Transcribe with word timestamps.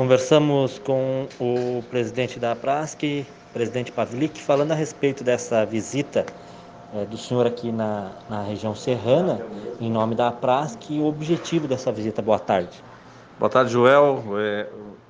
Conversamos 0.00 0.78
com 0.78 1.28
o 1.38 1.82
presidente 1.90 2.38
da 2.38 2.56
Prasc, 2.56 3.26
presidente 3.52 3.92
Pavlik, 3.92 4.40
falando 4.40 4.72
a 4.72 4.74
respeito 4.74 5.22
dessa 5.22 5.66
visita 5.66 6.24
é, 6.94 7.04
do 7.04 7.18
senhor 7.18 7.46
aqui 7.46 7.70
na, 7.70 8.10
na 8.26 8.42
região 8.42 8.74
serrana, 8.74 9.42
em 9.78 9.90
nome 9.90 10.14
da 10.14 10.32
Prasc, 10.32 10.88
e 10.88 10.98
o 11.00 11.04
objetivo 11.04 11.68
dessa 11.68 11.92
visita. 11.92 12.22
Boa 12.22 12.38
tarde. 12.38 12.82
Boa 13.38 13.50
tarde, 13.50 13.72
Joel. 13.72 14.24
É, 14.38 14.68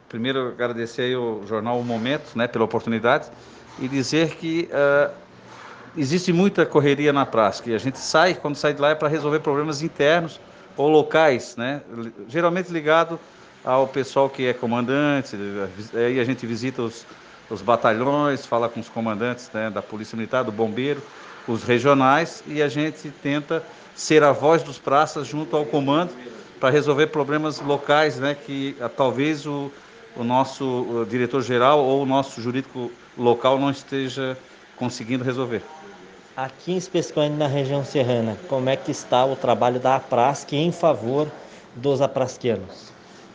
primeiro, 0.09 0.48
agradecer 0.48 1.14
ao 1.14 1.46
jornal 1.46 1.79
O 1.79 1.84
Momento 1.84 2.36
né, 2.36 2.48
pela 2.48 2.64
oportunidade 2.64 3.29
e 3.79 3.86
dizer 3.86 4.34
que 4.38 4.68
uh, 4.72 5.14
existe 5.96 6.32
muita 6.32 6.66
correria 6.66 7.12
na 7.12 7.25
Prasc. 7.25 7.64
A 7.68 7.79
gente 7.79 8.00
sai, 8.00 8.34
quando 8.34 8.57
sai 8.57 8.75
de 8.75 8.80
lá, 8.80 8.91
é 8.91 8.96
para 8.96 9.07
resolver 9.07 9.38
problemas 9.38 9.82
internos 9.82 10.41
ou 10.77 10.88
locais, 10.88 11.54
né, 11.57 11.80
geralmente 12.27 12.72
ligado 12.72 13.20
ao 13.64 13.86
pessoal 13.86 14.29
que 14.29 14.46
é 14.46 14.52
comandante, 14.52 15.36
aí 15.95 16.18
a 16.18 16.24
gente 16.24 16.46
visita 16.46 16.82
os, 16.82 17.06
os 17.51 17.60
batalhões, 17.60 18.46
fala 18.46 18.68
com 18.68 18.80
os 18.80 18.88
comandantes 18.88 19.51
né, 19.52 19.70
da 19.70 19.82
Polícia 19.82 20.16
Militar, 20.16 20.45
do 20.45 20.52
Bombeiro, 20.52 21.02
os 21.46 21.62
regionais, 21.62 22.42
e 22.46 22.62
a 22.62 22.68
gente 22.68 23.10
tenta 23.23 23.62
ser 23.95 24.23
a 24.23 24.32
voz 24.32 24.62
dos 24.62 24.78
praças 24.78 25.27
junto 25.27 25.56
ao 25.56 25.66
comando 25.66 26.12
para 26.59 26.70
resolver 26.70 27.09
problemas 27.09 27.60
locais, 27.60 28.18
né, 28.18 28.34
que 28.34 28.77
ah, 28.80 28.88
talvez 28.88 29.46
o, 29.46 29.70
o 30.16 30.23
nosso 30.23 31.06
diretor-geral 31.09 31.80
ou 31.80 32.02
o 32.02 32.06
nosso 32.06 32.40
jurídico 32.40 32.90
local 33.16 33.59
não 33.59 33.70
esteja 33.70 34.37
conseguindo 34.77 35.24
resolver. 35.24 35.62
Aqui, 36.37 36.77
especificamente 36.77 37.37
na 37.37 37.46
região 37.46 37.84
serrana, 37.84 38.37
como 38.48 38.70
é 38.70 38.77
que 38.77 38.90
está 38.90 39.24
o 39.24 39.37
trabalho 39.37 39.79
da 39.80 39.96
APRASC 39.96 40.52
em 40.52 40.73
favor 40.73 41.30
dos 41.74 42.01
aprasquianos? 42.01 42.90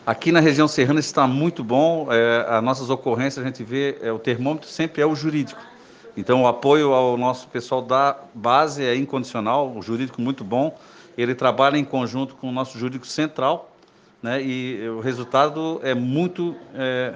Aqui 0.06 0.30
na 0.30 0.38
região 0.38 0.68
serrana 0.68 1.00
está 1.00 1.26
muito 1.26 1.64
bom. 1.64 2.06
É, 2.12 2.46
as 2.48 2.62
nossas 2.62 2.88
ocorrências, 2.90 3.44
a 3.44 3.48
gente 3.48 3.64
vê, 3.64 3.98
é, 4.00 4.12
o 4.12 4.20
termômetro 4.20 4.68
sempre 4.68 5.02
é 5.02 5.06
o 5.06 5.16
jurídico. 5.16 5.60
Então, 6.16 6.44
o 6.44 6.46
apoio 6.46 6.94
ao 6.94 7.16
nosso 7.16 7.48
pessoal 7.48 7.82
da 7.82 8.16
base 8.32 8.84
é 8.84 8.94
incondicional, 8.94 9.68
o 9.76 9.82
jurídico 9.82 10.22
muito 10.22 10.44
bom. 10.44 10.78
Ele 11.18 11.34
trabalha 11.34 11.76
em 11.76 11.84
conjunto 11.84 12.36
com 12.36 12.48
o 12.48 12.52
nosso 12.52 12.78
jurídico 12.78 13.04
central, 13.04 13.68
né? 14.22 14.40
E 14.40 14.88
o 14.88 15.00
resultado 15.00 15.80
é 15.82 15.92
muito 15.92 16.54
é, 16.72 17.14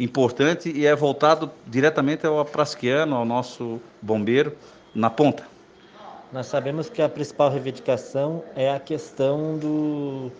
importante 0.00 0.68
e 0.68 0.84
é 0.84 0.96
voltado 0.96 1.48
diretamente 1.64 2.26
ao 2.26 2.40
aprasquiano, 2.40 3.14
ao 3.14 3.24
nosso 3.24 3.80
bombeiro, 4.02 4.52
na 4.92 5.08
ponta. 5.08 5.44
Nós 6.32 6.46
sabemos 6.46 6.88
que 6.88 7.00
a 7.00 7.08
principal 7.08 7.50
reivindicação 7.50 8.42
é 8.56 8.74
a 8.74 8.80
questão 8.80 9.56
do 9.58 10.32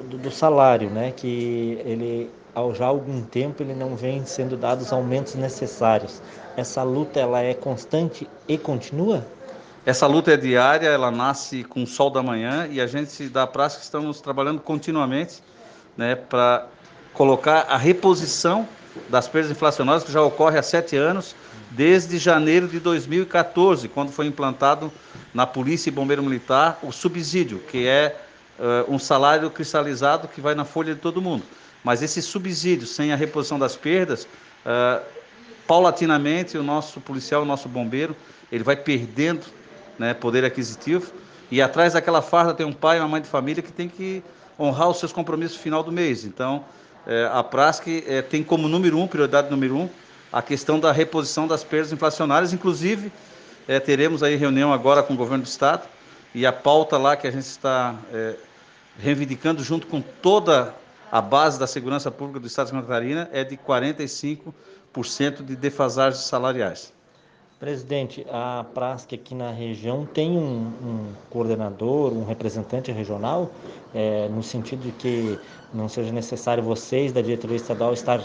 do, 0.00 0.18
do, 0.18 0.30
salário, 0.30 0.88
né? 0.90 1.12
Que 1.12 1.80
ele 1.84 2.30
já 2.74 2.84
há 2.84 2.88
algum 2.88 3.22
tempo 3.22 3.62
ele 3.62 3.74
não 3.74 3.96
vem 3.96 4.24
sendo 4.26 4.56
dados 4.56 4.86
os 4.86 4.92
aumentos 4.92 5.34
necessários. 5.34 6.22
Essa 6.56 6.82
luta 6.82 7.18
ela 7.18 7.40
é 7.40 7.54
constante 7.54 8.28
e 8.46 8.58
continua? 8.58 9.24
Essa 9.84 10.06
luta 10.06 10.32
é 10.32 10.36
diária, 10.36 10.88
ela 10.88 11.10
nasce 11.10 11.64
com 11.64 11.82
o 11.82 11.86
sol 11.86 12.08
da 12.08 12.22
manhã 12.22 12.68
e 12.70 12.80
a 12.80 12.86
gente 12.86 13.28
da 13.28 13.46
prática 13.46 13.82
estamos 13.82 14.20
trabalhando 14.20 14.60
continuamente, 14.60 15.42
né, 15.96 16.14
para 16.14 16.66
colocar 17.12 17.66
a 17.68 17.76
reposição 17.76 18.68
das 19.08 19.26
perdas 19.26 19.50
inflacionárias 19.50 20.04
que 20.04 20.12
já 20.12 20.22
ocorre 20.22 20.58
há 20.58 20.62
sete 20.62 20.96
anos, 20.96 21.34
desde 21.70 22.18
janeiro 22.18 22.68
de 22.68 22.78
2014, 22.78 23.88
quando 23.88 24.12
foi 24.12 24.26
implantado 24.26 24.92
na 25.32 25.46
Polícia 25.46 25.88
e 25.88 25.92
Bombeiro 25.92 26.22
Militar 26.22 26.78
o 26.82 26.92
subsídio, 26.92 27.58
que 27.58 27.86
é 27.86 28.16
uh, 28.62 28.92
um 28.92 28.98
salário 28.98 29.50
cristalizado 29.50 30.28
que 30.28 30.40
vai 30.40 30.54
na 30.54 30.64
folha 30.64 30.94
de 30.94 31.00
todo 31.00 31.20
mundo. 31.20 31.42
Mas 31.82 32.00
esse 32.00 32.22
subsídio, 32.22 32.86
sem 32.86 33.12
a 33.12 33.16
reposição 33.16 33.58
das 33.58 33.74
perdas, 33.74 34.24
uh, 34.64 35.02
paulatinamente 35.66 36.56
o 36.56 36.62
nosso 36.62 37.00
policial, 37.00 37.42
o 37.42 37.44
nosso 37.44 37.68
bombeiro, 37.68 38.14
ele 38.50 38.62
vai 38.62 38.76
perdendo 38.76 39.46
né, 39.98 40.14
poder 40.14 40.44
aquisitivo 40.44 41.12
e 41.50 41.60
atrás 41.60 41.94
daquela 41.94 42.22
farda 42.22 42.54
tem 42.54 42.64
um 42.64 42.72
pai 42.72 42.98
e 42.98 43.00
uma 43.00 43.08
mãe 43.08 43.20
de 43.20 43.28
família 43.28 43.62
que 43.62 43.72
tem 43.72 43.88
que 43.88 44.22
honrar 44.58 44.88
os 44.88 44.98
seus 44.98 45.12
compromissos 45.12 45.56
no 45.56 45.62
final 45.62 45.82
do 45.82 45.90
mês. 45.90 46.24
Então, 46.24 46.64
eh, 47.06 47.28
a 47.32 47.42
PRASC 47.42 47.86
eh, 47.88 48.22
tem 48.22 48.42
como 48.42 48.68
número 48.68 48.98
um, 48.98 49.06
prioridade 49.06 49.50
número 49.50 49.76
um, 49.76 49.88
a 50.32 50.40
questão 50.40 50.78
da 50.78 50.92
reposição 50.92 51.46
das 51.46 51.64
perdas 51.64 51.92
inflacionárias. 51.92 52.52
Inclusive, 52.52 53.12
teremos 53.84 54.22
aí 54.22 54.34
reunião 54.34 54.72
agora 54.72 55.02
com 55.02 55.14
o 55.14 55.16
governo 55.16 55.44
do 55.44 55.46
Estado 55.46 55.86
e 56.34 56.44
a 56.46 56.52
pauta 56.52 56.98
lá 56.98 57.16
que 57.16 57.26
a 57.26 57.30
gente 57.30 57.44
está 57.44 57.94
reivindicando 58.98 59.62
junto 59.62 59.86
com 59.86 60.00
toda 60.00 60.74
a 61.10 61.20
base 61.20 61.58
da 61.58 61.66
segurança 61.66 62.10
pública 62.10 62.40
do 62.40 62.46
Estado 62.46 62.66
de 62.66 62.70
Santa 62.72 62.86
Catarina 62.86 63.28
é 63.32 63.44
de 63.44 63.56
45% 63.56 64.52
de 65.44 65.56
defasagens 65.56 66.24
salariais. 66.24 66.92
Presidente, 67.60 68.26
a 68.28 68.64
PRASC 68.74 69.14
aqui 69.14 69.34
na 69.36 69.52
região 69.52 70.04
tem 70.04 70.30
um, 70.32 70.72
um 70.82 71.12
coordenador, 71.30 72.12
um 72.12 72.24
representante 72.24 72.90
regional, 72.90 73.52
é, 73.94 74.28
no 74.28 74.42
sentido 74.42 74.82
de 74.82 74.90
que 74.90 75.38
não 75.72 75.88
seja 75.88 76.10
necessário 76.10 76.62
vocês 76.62 77.12
da 77.12 77.20
diretoria 77.20 77.56
estadual 77.56 77.92
estar 77.92 78.20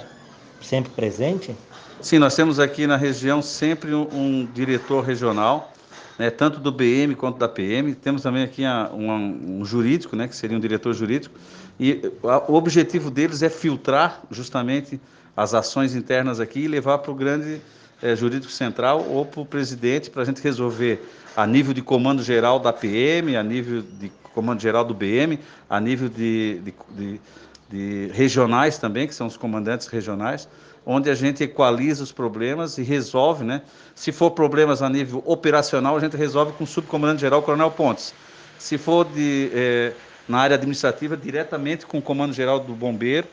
sempre 0.59 0.91
presente? 0.91 1.55
Sim, 2.01 2.17
nós 2.17 2.35
temos 2.35 2.59
aqui 2.59 2.87
na 2.87 2.97
região 2.97 3.41
sempre 3.41 3.93
um, 3.93 4.07
um 4.11 4.45
diretor 4.53 5.03
regional 5.03 5.71
né, 6.17 6.29
tanto 6.29 6.59
do 6.59 6.71
BM 6.71 7.15
quanto 7.15 7.37
da 7.37 7.47
PM. 7.47 7.93
Temos 7.95 8.21
também 8.21 8.43
aqui 8.43 8.65
a, 8.65 8.89
um, 8.93 9.59
um, 9.59 9.65
jurídico, 9.65 10.15
né, 10.15 10.27
que 10.27 10.35
seria 10.35 10.57
um 10.57 10.59
diretor 10.59 10.93
jurídico, 10.93 11.37
e 11.79 12.01
a, 12.23 12.51
o 12.51 12.55
objetivo 12.55 13.11
deles 13.11 13.43
é 13.43 13.49
filtrar 13.49 14.21
justamente 14.31 14.99
as 15.35 15.53
ações 15.53 15.95
internas 15.95 16.39
aqui 16.39 16.61
e 16.61 16.67
levar 16.67 16.97
para 16.97 17.11
o 17.11 17.15
grande 17.15 17.61
é, 18.01 18.15
jurídico 18.15 18.51
central 18.51 19.05
ou 19.07 19.25
para 19.25 19.41
o 19.41 19.45
presidente 19.45 20.09
para 20.09 20.21
a 20.21 20.25
gente 20.25 20.41
resolver 20.41 20.99
a 21.35 21.45
nível 21.45 21.73
de 21.73 21.81
comando 21.81 22.23
geral 22.23 22.59
da 22.59 22.73
PM, 22.73 23.35
a 23.35 23.43
nível 23.43 23.83
de 23.99 24.11
comando 24.33 24.59
geral 24.59 24.83
do 24.83 24.93
BM, 24.93 25.39
a 25.69 25.79
nível 25.79 26.09
de, 26.09 26.59
de, 26.63 26.73
de, 26.91 27.21
de 27.69 28.09
regionais 28.13 28.77
também, 28.77 29.07
que 29.07 29.15
são 29.15 29.27
os 29.27 29.37
comandantes 29.37 29.87
regionais, 29.87 30.47
onde 30.85 31.09
a 31.09 31.15
gente 31.15 31.43
equaliza 31.43 32.03
os 32.03 32.11
problemas 32.11 32.77
e 32.77 32.83
resolve, 32.83 33.43
né? 33.43 33.61
Se 33.93 34.11
for 34.11 34.31
problemas 34.31 34.81
a 34.81 34.89
nível 34.89 35.21
operacional, 35.25 35.97
a 35.97 35.99
gente 35.99 36.15
resolve 36.15 36.53
com 36.53 36.63
o 36.63 36.67
subcomandante 36.67 37.21
geral, 37.21 37.41
Coronel 37.41 37.71
Pontes. 37.71 38.13
Se 38.57 38.77
for 38.77 39.05
de, 39.05 39.51
é, 39.53 39.93
na 40.27 40.39
área 40.39 40.55
administrativa, 40.55 41.17
diretamente 41.17 41.85
com 41.85 41.97
o 41.97 42.01
comando 42.01 42.33
geral 42.33 42.59
do 42.59 42.73
bombeiro 42.73 43.27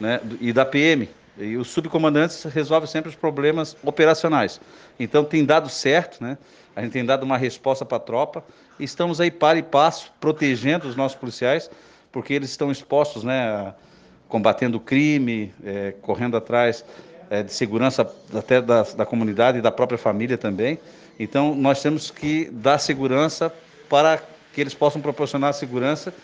né, 0.00 0.20
e 0.40 0.52
da 0.52 0.64
PM. 0.64 1.08
E 1.36 1.56
os 1.56 1.68
subcomandantes 1.68 2.44
resolvem 2.44 2.88
sempre 2.88 3.10
os 3.10 3.16
problemas 3.16 3.76
operacionais. 3.82 4.60
Então 4.98 5.24
tem 5.24 5.44
dado 5.44 5.68
certo, 5.68 6.22
né? 6.22 6.38
A 6.76 6.82
gente 6.82 6.92
tem 6.92 7.04
dado 7.04 7.22
uma 7.22 7.36
resposta 7.36 7.84
para 7.84 7.96
a 7.96 8.00
tropa. 8.00 8.44
Estamos 8.78 9.20
aí 9.20 9.30
para 9.30 9.58
e 9.58 9.62
passo, 9.62 10.12
protegendo 10.20 10.88
os 10.88 10.96
nossos 10.96 11.16
policiais, 11.18 11.70
porque 12.14 12.32
eles 12.32 12.50
estão 12.50 12.70
expostos, 12.70 13.24
né? 13.24 13.74
Combatendo 14.28 14.78
o 14.78 14.80
crime, 14.80 15.52
é, 15.64 15.92
correndo 16.00 16.36
atrás 16.36 16.84
é, 17.28 17.42
de 17.42 17.52
segurança 17.52 18.08
até 18.32 18.62
da, 18.62 18.82
da 18.82 19.04
comunidade 19.04 19.58
e 19.58 19.60
da 19.60 19.72
própria 19.72 19.98
família 19.98 20.38
também. 20.38 20.78
Então, 21.18 21.56
nós 21.56 21.82
temos 21.82 22.12
que 22.12 22.48
dar 22.52 22.78
segurança 22.78 23.52
para 23.88 24.22
que 24.52 24.60
eles 24.60 24.74
possam 24.74 25.02
proporcionar 25.02 25.52
segurança 25.54 26.14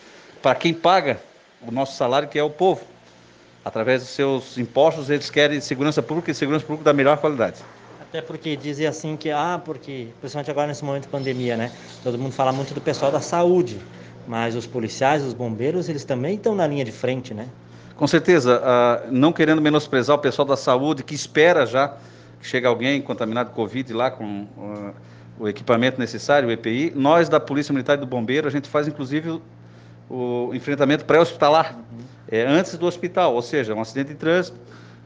para 0.41 0.55
quem 0.55 0.73
paga 0.73 1.19
o 1.61 1.71
nosso 1.71 1.97
salário, 1.97 2.29
que 2.29 2.39
é 2.39 2.43
o 2.43 2.49
povo. 2.49 2.81
Através 3.63 4.01
dos 4.01 4.11
seus 4.11 4.57
impostos, 4.57 5.09
eles 5.09 5.29
querem 5.29 5.59
segurança 5.59 6.01
pública 6.01 6.31
e 6.31 6.33
segurança 6.33 6.65
pública 6.65 6.85
da 6.85 6.93
melhor 6.93 7.17
qualidade. 7.17 7.61
Até 7.99 8.21
porque 8.21 8.55
dizem 8.55 8.87
assim 8.87 9.15
que, 9.15 9.29
ah, 9.29 9.61
porque, 9.63 10.07
principalmente 10.19 10.51
agora 10.51 10.67
nesse 10.67 10.83
momento 10.83 11.03
de 11.03 11.09
pandemia, 11.09 11.55
né? 11.55 11.71
Todo 12.01 12.17
mundo 12.17 12.33
fala 12.33 12.51
muito 12.51 12.73
do 12.73 12.81
pessoal 12.81 13.11
da 13.11 13.21
saúde, 13.21 13.79
mas 14.27 14.55
os 14.55 14.65
policiais, 14.65 15.23
os 15.23 15.33
bombeiros, 15.33 15.89
eles 15.89 16.03
também 16.03 16.35
estão 16.35 16.55
na 16.55 16.67
linha 16.67 16.85
de 16.85 16.91
frente, 16.91 17.33
né? 17.33 17.47
Com 17.95 18.07
certeza, 18.07 18.59
uh, 18.59 19.11
não 19.11 19.31
querendo 19.31 19.61
menosprezar 19.61 20.15
o 20.15 20.19
pessoal 20.19 20.47
da 20.47 20.57
saúde 20.57 21.03
que 21.03 21.13
espera 21.13 21.65
já 21.65 21.95
que 22.41 22.47
chegue 22.47 22.65
alguém 22.65 23.01
contaminado 23.01 23.51
com 23.51 23.55
Covid 23.55 23.93
lá 23.93 24.09
com 24.09 24.47
uh, 24.57 24.93
o 25.39 25.47
equipamento 25.47 25.99
necessário, 25.99 26.49
o 26.49 26.51
EPI, 26.51 26.91
nós 26.95 27.29
da 27.29 27.39
Polícia 27.39 27.71
Militar 27.71 27.97
e 27.97 28.01
do 28.01 28.07
Bombeiro, 28.07 28.47
a 28.47 28.51
gente 28.51 28.67
faz 28.67 28.87
inclusive 28.87 29.29
o, 29.29 30.49
o 30.49 30.55
enfrentamento 30.55 31.05
pré-hospitalar, 31.05 31.75
uhum. 31.75 31.99
é, 32.27 32.43
antes 32.43 32.77
do 32.77 32.85
hospital, 32.85 33.35
ou 33.35 33.41
seja, 33.41 33.73
um 33.75 33.81
acidente 33.81 34.09
de 34.09 34.15
trânsito, 34.15 34.57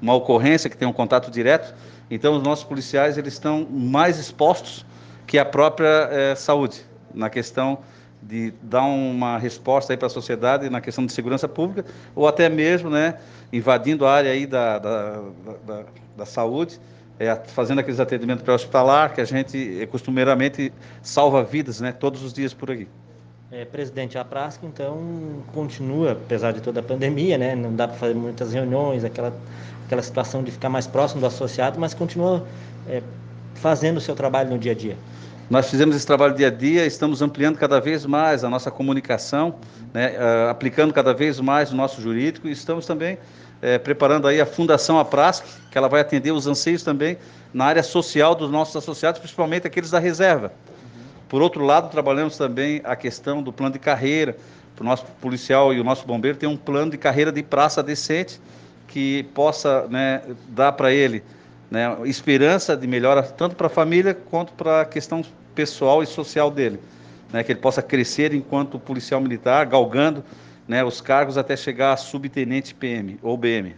uma 0.01 0.13
ocorrência 0.13 0.69
que 0.69 0.77
tem 0.77 0.87
um 0.87 0.93
contato 0.93 1.29
direto, 1.29 1.75
então 2.09 2.35
os 2.37 2.43
nossos 2.43 2.63
policiais 2.63 3.17
eles 3.17 3.33
estão 3.33 3.67
mais 3.69 4.17
expostos 4.17 4.85
que 5.27 5.37
a 5.37 5.45
própria 5.45 6.07
é, 6.11 6.35
saúde 6.35 6.85
na 7.13 7.29
questão 7.29 7.79
de 8.27 8.51
dar 8.61 8.83
uma 8.83 9.37
resposta 9.37 9.93
aí 9.93 9.97
para 9.97 10.07
a 10.07 10.09
sociedade 10.09 10.69
na 10.69 10.81
questão 10.81 11.05
de 11.05 11.13
segurança 11.13 11.47
pública, 11.47 11.85
ou 12.15 12.27
até 12.27 12.49
mesmo 12.49 12.89
né, 12.89 13.19
invadindo 13.53 14.05
a 14.05 14.13
área 14.13 14.31
aí 14.31 14.47
da, 14.47 14.79
da, 14.79 15.21
da, 15.65 15.83
da 16.17 16.25
saúde, 16.25 16.79
é, 17.19 17.35
fazendo 17.35 17.79
aqueles 17.79 17.99
atendimentos 17.99 18.43
pré-hospitalar, 18.43 19.13
que 19.13 19.21
a 19.21 19.25
gente 19.25 19.81
é, 19.81 19.85
costumeiramente 19.85 20.73
salva 21.01 21.43
vidas 21.43 21.79
né, 21.79 21.91
todos 21.91 22.23
os 22.23 22.33
dias 22.33 22.53
por 22.53 22.71
aqui. 22.71 22.87
É, 23.51 23.63
presidente, 23.63 24.17
a 24.17 24.25
Prasca, 24.25 24.65
então, 24.65 24.99
continua, 25.53 26.13
apesar 26.13 26.51
de 26.51 26.61
toda 26.61 26.79
a 26.79 26.83
pandemia, 26.83 27.37
né? 27.37 27.55
Não 27.55 27.73
dá 27.73 27.87
para 27.87 27.95
fazer 27.95 28.15
muitas 28.15 28.51
reuniões, 28.51 29.05
aquela, 29.05 29.31
aquela 29.85 30.01
situação 30.01 30.43
de 30.43 30.51
ficar 30.51 30.67
mais 30.67 30.87
próximo 30.87 31.21
do 31.21 31.27
associado, 31.27 31.79
mas 31.79 31.93
continua 31.93 32.45
é, 32.89 33.03
fazendo 33.53 33.97
o 33.97 34.01
seu 34.01 34.15
trabalho 34.15 34.49
no 34.49 34.57
dia 34.57 34.71
a 34.71 34.75
dia. 34.75 34.97
Nós 35.47 35.69
fizemos 35.69 35.95
esse 35.95 36.07
trabalho 36.07 36.33
dia 36.33 36.47
a 36.47 36.49
dia, 36.49 36.87
estamos 36.87 37.21
ampliando 37.21 37.57
cada 37.57 37.79
vez 37.79 38.03
mais 38.03 38.43
a 38.43 38.49
nossa 38.49 38.71
comunicação, 38.71 39.59
né, 39.93 40.15
uh, 40.17 40.49
aplicando 40.49 40.91
cada 40.91 41.13
vez 41.13 41.39
mais 41.39 41.71
o 41.71 41.75
nosso 41.75 42.01
jurídico 42.01 42.47
e 42.47 42.51
estamos 42.51 42.87
também 42.87 43.13
uh, 43.13 43.79
preparando 43.83 44.27
aí 44.27 44.41
a 44.41 44.45
Fundação 44.47 44.97
Aprasc, 44.99 45.45
que 45.69 45.77
ela 45.77 45.87
vai 45.87 46.01
atender 46.01 46.31
os 46.31 46.47
anseios 46.47 46.81
também 46.81 47.19
na 47.53 47.65
área 47.65 47.83
social 47.83 48.33
dos 48.33 48.49
nossos 48.49 48.75
associados, 48.75 49.19
principalmente 49.19 49.67
aqueles 49.67 49.91
da 49.91 49.99
reserva. 49.99 50.51
Por 51.29 51.43
outro 51.43 51.63
lado, 51.63 51.91
trabalhamos 51.91 52.35
também 52.37 52.81
a 52.83 52.95
questão 52.95 53.43
do 53.43 53.53
plano 53.53 53.73
de 53.73 53.79
carreira, 53.79 54.35
para 54.75 54.83
o 54.83 54.85
nosso 54.85 55.05
policial 55.21 55.71
e 55.75 55.79
o 55.79 55.83
nosso 55.83 56.07
bombeiro 56.07 56.39
ter 56.39 56.47
um 56.47 56.57
plano 56.57 56.89
de 56.89 56.97
carreira 56.97 57.31
de 57.31 57.43
praça 57.43 57.83
decente 57.83 58.41
que 58.87 59.23
possa 59.35 59.87
né, 59.89 60.23
dar 60.49 60.71
para 60.71 60.91
ele 60.91 61.23
né, 61.69 61.97
esperança 62.05 62.75
de 62.75 62.87
melhora 62.87 63.23
tanto 63.23 63.55
para 63.55 63.67
a 63.67 63.69
família 63.69 64.13
quanto 64.13 64.53
para 64.53 64.81
a 64.81 64.85
questão 64.85 65.23
pessoal 65.53 66.03
e 66.03 66.05
social 66.05 66.51
dele, 66.51 66.79
né, 67.31 67.43
que 67.43 67.51
ele 67.51 67.59
possa 67.59 67.81
crescer 67.81 68.33
enquanto 68.33 68.79
policial 68.79 69.21
militar, 69.21 69.65
galgando 69.65 70.23
né, 70.67 70.83
os 70.83 71.01
cargos 71.01 71.37
até 71.37 71.55
chegar 71.55 71.93
a 71.93 71.97
subtenente 71.97 72.73
PM 72.73 73.17
ou 73.21 73.37
BM. 73.37 73.75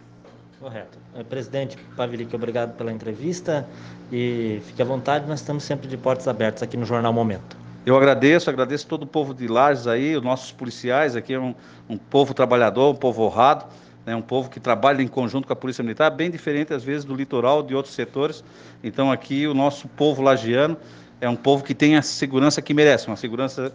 Correto. 0.60 0.98
É, 1.14 1.22
presidente 1.22 1.76
Pavilic, 1.96 2.34
obrigado 2.34 2.76
pela 2.76 2.92
entrevista 2.92 3.66
e 4.10 4.60
fique 4.66 4.82
à 4.82 4.84
vontade, 4.84 5.26
nós 5.28 5.40
estamos 5.40 5.62
sempre 5.62 5.86
de 5.86 5.96
portas 5.96 6.26
abertas 6.26 6.62
aqui 6.62 6.76
no 6.76 6.84
Jornal 6.84 7.12
Momento. 7.12 7.56
Eu 7.86 7.96
agradeço, 7.96 8.50
agradeço 8.50 8.86
todo 8.86 9.04
o 9.04 9.06
povo 9.06 9.32
de 9.32 9.46
Lages 9.46 9.86
aí, 9.86 10.16
os 10.16 10.22
nossos 10.22 10.52
policiais 10.52 11.16
aqui, 11.16 11.32
é 11.32 11.40
um, 11.40 11.54
um 11.88 11.96
povo 11.96 12.34
trabalhador, 12.34 12.90
um 12.90 12.96
povo 12.96 13.22
honrado, 13.22 13.64
né, 14.08 14.16
um 14.16 14.22
povo 14.22 14.48
que 14.48 14.58
trabalha 14.58 15.02
em 15.02 15.06
conjunto 15.06 15.46
com 15.46 15.52
a 15.52 15.56
Polícia 15.56 15.84
Militar, 15.84 16.10
bem 16.10 16.30
diferente 16.30 16.72
às 16.72 16.82
vezes 16.82 17.04
do 17.04 17.14
litoral, 17.14 17.62
de 17.62 17.74
outros 17.74 17.94
setores. 17.94 18.42
Então 18.82 19.12
aqui 19.12 19.46
o 19.46 19.52
nosso 19.52 19.86
povo 19.86 20.22
lagiano 20.22 20.78
é 21.20 21.28
um 21.28 21.36
povo 21.36 21.62
que 21.62 21.74
tem 21.74 21.94
a 21.96 22.00
segurança 22.02 22.62
que 22.62 22.72
merece, 22.72 23.06
uma 23.06 23.16
segurança 23.16 23.70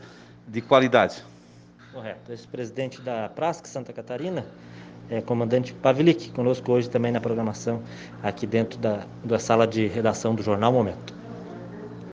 de 0.47 0.59
qualidade. 0.59 1.23
Correto. 1.93 2.33
Esse 2.33 2.47
presidente 2.47 2.99
da 2.99 3.29
Prasc 3.29 3.67
Santa 3.67 3.93
Catarina 3.93 4.43
é 5.07 5.21
comandante 5.21 5.71
Pavlik, 5.71 6.31
conosco 6.31 6.71
hoje 6.71 6.89
também 6.89 7.11
na 7.11 7.21
programação, 7.21 7.83
aqui 8.23 8.47
dentro 8.47 8.79
da, 8.79 9.05
da 9.23 9.37
sala 9.37 9.67
de 9.67 9.85
redação 9.85 10.33
do 10.33 10.41
Jornal 10.41 10.73
Momento. 10.73 11.22